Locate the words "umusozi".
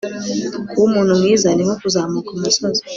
2.33-2.81